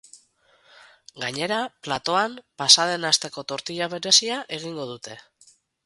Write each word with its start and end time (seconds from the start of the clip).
Gainera, 1.23 1.59
platoan, 1.89 2.39
pasa 2.63 2.89
den 2.93 3.07
asteko 3.13 3.47
tortilla 3.53 3.93
berezia 3.97 4.43
egingo 4.59 4.93
dute! 4.95 5.25